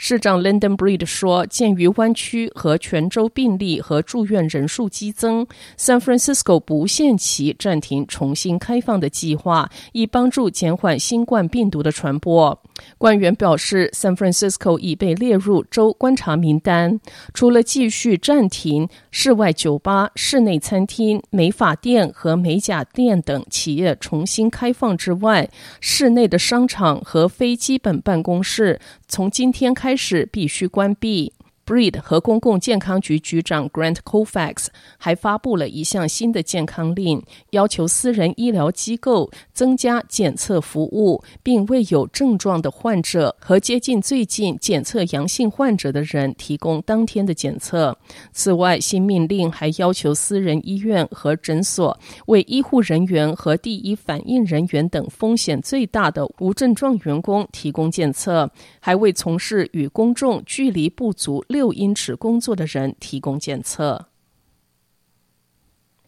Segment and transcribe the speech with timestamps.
[0.00, 5.44] 市长 London Breed 说，鉴于湾区和全州病例和住院人数激增
[5.76, 12.56] ，San Francisco 不限期暂停重新开放的计划，以帮助减缓新冠病毒的传播。
[12.96, 17.00] 官员表示，San Francisco 已被列入州观察名单。
[17.34, 31.32] 除了继续暂停室外酒吧、室内餐厅、美发店和美甲店等企业重新开放之外，室内的商场和非基本办公室从今天开开始必须关闭。
[31.68, 47.94] Breed 和公共健康局局长 Grant Colfax 还发布了一项新的健康令，要求私人医疗机构增加检测服务，并为有症状的患者和接近最近检测阳性患者的人提供当天的检测。
[48.32, 64.06] 此外，新命令还要求私人医院和诊所为医护人员和第一反应人员等风险最大的无症状员工提供检测，还为从事与公众距离不足六六英尺工作的人提供检测。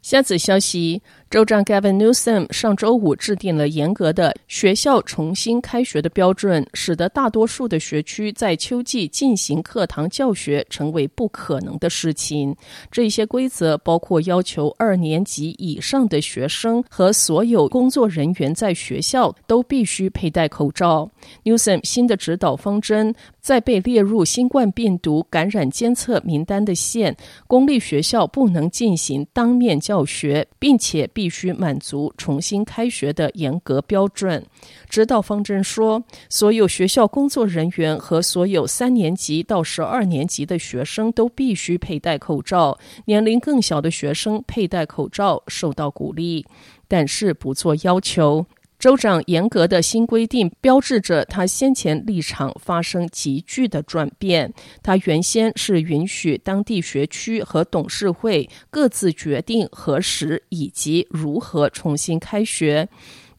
[0.00, 1.02] 下次消息。
[1.30, 12.52] 州长 Gavin Newsom 上周五制定了严格的学校重新开学的标准，使得大多数的学区在秋季进行课堂教学成为不可能的事情。
[12.90, 21.08] 这些规则包括要求二年级以上的学生和所有工作人员在学校都必须佩戴口罩。
[21.44, 34.42] Newsom 新的指导方针，在被列入新冠病毒感染监测名单的县公立学校不能进行当面教学，并且必须满足重新开学的严格标准。
[34.88, 42.78] 指导方针说，所有学校工作人员和所有三年级到十二年级的学生都必须佩戴口罩。
[43.04, 46.47] 年龄更小的学生佩戴口罩受到鼓励，
[46.88, 48.47] 但是不做要求。
[48.80, 54.50] 州长严格的新规定标志着他先前立场发生急剧的转变。
[54.82, 62.88] 他原先是允许当地学区和董事会各自决定何时以及如何重新开学，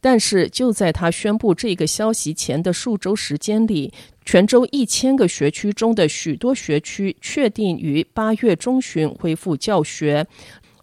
[0.00, 3.92] 但是就在他宣布这个消息前的数周时间里，
[4.24, 10.24] 全州一千个学区中的许多学区确定于八月中旬恢复教学。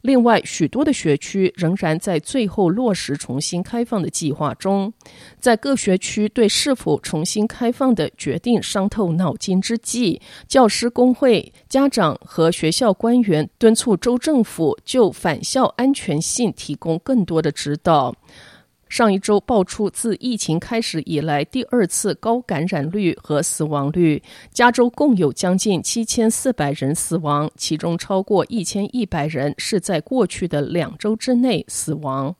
[0.01, 4.93] 另外，许多的学区仍然在最后落实重新开放的计划中。
[5.39, 18.15] 在各学区对是否重新开放的决定伤透脑筋之际，教师工会、家长和学校官员敦促州政府就返校安全性提供更多的指导。
[18.89, 32.35] 上一周爆出自疫情开始以来第二次高感染率和死亡率，加州共有将近七千四百人死亡，其中超过一千一百人是在过去的两周之内死亡。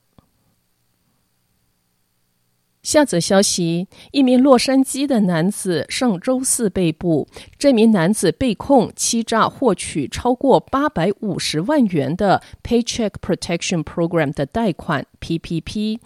[2.82, 7.28] 下则消息：一名洛杉矶的男子上周四被捕，
[7.58, 16.00] 这名男子被控欺诈获取超过八百五十万元的 Paycheck Protection Program 的贷款 （PPP）。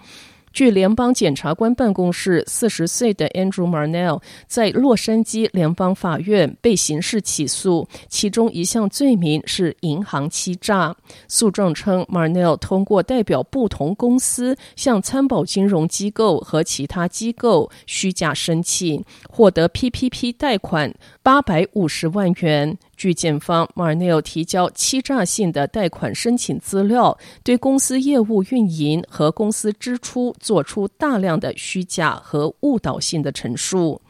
[0.55, 10.95] 据联邦检察官办公室，四十岁的 Andrew Marnell 在洛杉矶联邦法院被刑事起诉，其中一项罪名是银行欺诈。
[11.27, 22.79] 诉状称，Marnell 通过代表不同公司向参保金融机构和其他机构虚假申请，获得 PPP 贷款八百五十万元。
[22.97, 34.01] 据检方 m a r n e l 提交欺诈性的贷款申请资料，对公司业务运营和公司支出做出大量的虚假和误导性的陈述。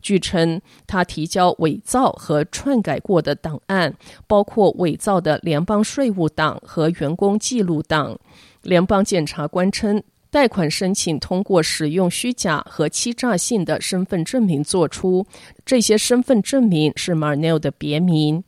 [0.00, 3.92] 据称，他提交伪造和篡改过的档案，
[4.28, 8.16] 包括伪造的联邦税务档和员工记录档。
[8.62, 15.26] 联邦检察官称，贷款申请通过使用虚假和欺诈性的身份证明做出，
[15.64, 18.44] 这些身份证明是 Marnell 的别名。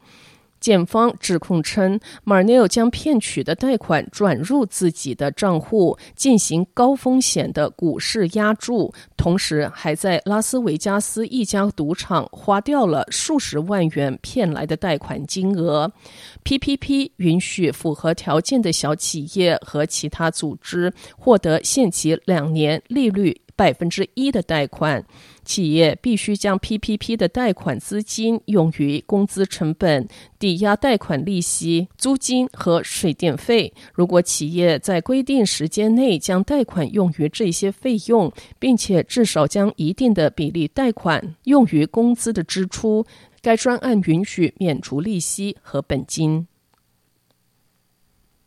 [0.60, 15.90] 检方指控称，Marnell 将骗取的贷款转入自己的账户，进行高风险的股市押注，同时还在拉斯维加斯一家赌场花掉了数十万元骗来的贷款金额。
[16.44, 25.04] PPP 允许符合条件的小企业和其他组织获得限期两年利率百分之一的贷款。
[25.44, 30.08] 企业必须将 PPP 的贷款资金用于工资成本、
[30.38, 33.74] 抵押贷款利息、租金和水电费。
[33.92, 43.04] 如果企业在规定时间内将贷款用于这些费用，并且至少将一定的比例贷款用于工资的支出，
[43.42, 46.46] 该专案允许免除利息和本金。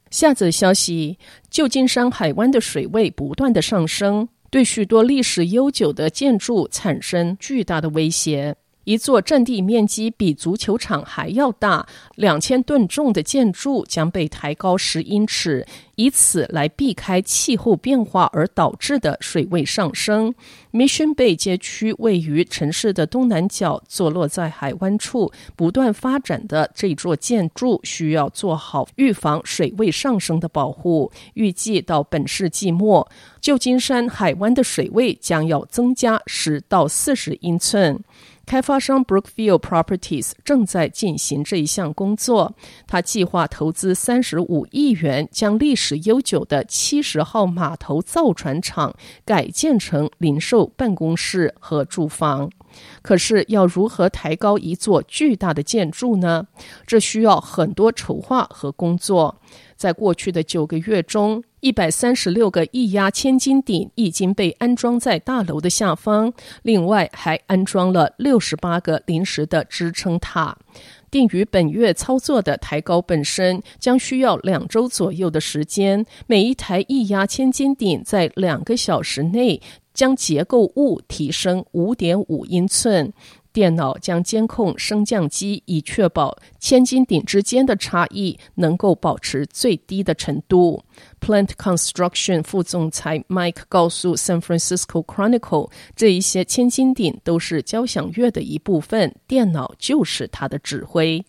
[0.10, 1.18] 下则消息：
[1.50, 4.30] 旧金山海湾的水位不断的上升。
[4.54, 8.56] 对许多历史悠久的建筑产生巨大的威胁。
[8.84, 15.66] 一座占地面积比足球场还要大、两千吨重的建筑将被抬高十英尺，
[15.96, 20.34] 以此来避开气候变化而导致的水位上升。
[20.72, 31.12] Mission Bay 街区位于城市的东南角，坐落在海湾处，不断发展的这座建筑需要做好预防水位上升的保护。
[31.36, 33.08] 预计到本世纪末，
[33.40, 38.04] 旧金山海湾的水位将要增加十到四十英寸。
[38.46, 42.54] 开发商 Brookfield Properties 正在进行这一项工作。
[42.86, 48.94] 他计划投资三十五亿元，将历史悠久的七十号码头造船厂
[49.26, 52.50] 改建成零售、办公室和住房。
[53.02, 56.48] 可是，要如何抬高一座巨大的建筑呢？
[56.88, 59.40] 这需要很多筹划和工作。
[59.84, 66.32] 在过去的九个月中，一百三十六个液压千斤顶已经被安装在大楼的下方，
[66.62, 70.58] 另外还安装了六十八个临时的支撑塔。
[71.12, 79.62] 定于本月操作的抬高本身将需要两周左右的时间，每一台液压千斤顶在两个小时内
[79.94, 83.12] 将结构物提升五点五英寸。
[83.54, 90.84] 电脑将监控升降机，以确保千斤顶之间的差异能够保持最低的程度。
[91.22, 101.24] Plant Construction 副总裁 Mike 告诉 San Francisco Chronicle，这一些千斤顶都是交响乐的一部分，电脑就是它的指挥。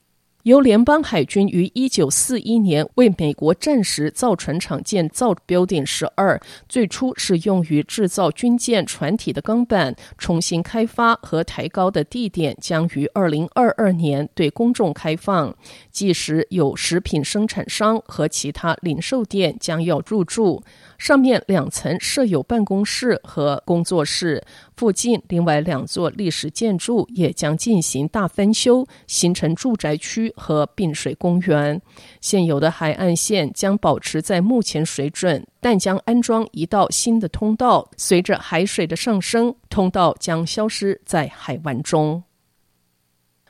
[0.44, 6.38] 由联邦海军于一九四一年为美国战时造船厂建造 Building 十二，
[6.68, 9.96] 最初是用于制造军舰船体的钢板。
[10.18, 15.56] 重新开发和抬高的地点将于二零二二年对公众开放，
[15.90, 20.62] 届时有食品生产商和其他零售店将要入驻。
[21.04, 24.42] 上面两层设有办公室和工作室，
[24.74, 31.78] 附近另外两座历史建筑也将进行大翻修，形成住宅区和滨水公园。
[32.22, 37.86] 现有的海岸线将保持在目前水准，但将安装一道新的通道。
[37.98, 42.22] 随着海水的上升，通道将消失在海湾中。